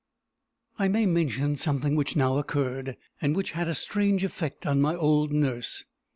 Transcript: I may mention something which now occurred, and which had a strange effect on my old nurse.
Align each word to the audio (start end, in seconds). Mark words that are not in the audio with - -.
I 0.79 0.87
may 0.87 1.05
mention 1.05 1.55
something 1.55 1.95
which 1.95 2.15
now 2.15 2.37
occurred, 2.39 2.97
and 3.21 3.35
which 3.35 3.51
had 3.51 3.67
a 3.67 3.75
strange 3.75 4.23
effect 4.23 4.65
on 4.65 4.81
my 4.81 4.95
old 4.95 5.31
nurse. 5.31 5.85